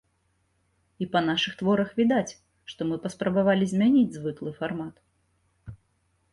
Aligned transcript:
І 1.05 1.07
па 1.15 1.21
нашых 1.27 1.53
творах 1.59 1.91
відаць, 1.99 2.33
што 2.73 2.81
мы 2.93 2.99
паспрабавалі 3.05 3.65
змяніць 3.77 4.15
звыклы 4.19 4.51
фармат. 4.59 4.95